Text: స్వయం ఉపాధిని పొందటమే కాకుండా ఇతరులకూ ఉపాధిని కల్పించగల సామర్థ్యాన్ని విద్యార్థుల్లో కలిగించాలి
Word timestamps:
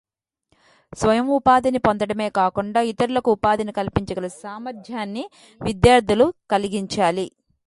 స్వయం 0.93 1.27
ఉపాధిని 1.29 1.79
పొందటమే 1.79 2.27
కాకుండా 2.29 2.79
ఇతరులకూ 2.81 3.31
ఉపాధిని 3.31 3.71
కల్పించగల 3.71 4.27
సామర్థ్యాన్ని 4.41 5.23
విద్యార్థుల్లో 5.61 6.27
కలిగించాలి 6.51 7.27